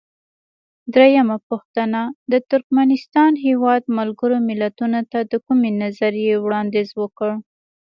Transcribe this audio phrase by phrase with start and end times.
[0.93, 2.01] درېمه پوښتنه:
[2.31, 7.31] د ترکمنستان هیواد ملګرو ملتونو ته د کومې نظریې وړاندیز وکړ؟